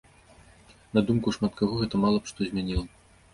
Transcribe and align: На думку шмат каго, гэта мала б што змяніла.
На 0.97 1.03
думку 1.09 1.33
шмат 1.37 1.53
каго, 1.59 1.77
гэта 1.83 2.01
мала 2.05 2.17
б 2.23 2.33
што 2.33 2.39
змяніла. 2.49 2.85